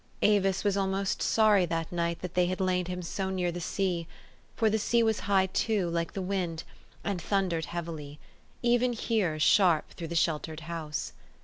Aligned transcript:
Avis 0.23 0.63
was 0.63 0.75
almost 0.75 1.21
sorry 1.21 1.63
that 1.67 1.91
night 1.91 2.21
that 2.23 2.33
they 2.33 2.47
had 2.47 2.59
laid 2.59 2.87
him 2.87 3.03
so 3.03 3.29
near 3.29 3.51
the 3.51 3.61
sea; 3.61 4.07
for 4.55 4.67
.the 4.67 4.79
sea 4.79 5.03
was 5.03 5.19
high 5.29 5.45
too, 5.45 5.87
like 5.91 6.13
the 6.13 6.23
wind, 6.23 6.63
and 7.03 7.21
thundered 7.21 7.65
heavily, 7.65 8.17
even 8.63 8.93
here, 8.93 9.37
sharp 9.39 9.91
through 9.91 10.07
the 10.07 10.15
sheltered 10.15 10.61
house. 10.61 11.13